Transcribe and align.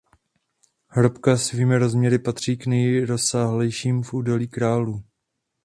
Hrobka 0.87 1.37
svými 1.37 1.77
rozměry 1.77 2.19
patří 2.19 2.57
k 2.57 2.65
nejrozsáhlejším 2.65 4.03
v 4.03 4.13
Údolí 4.13 4.47
králů. 4.47 5.03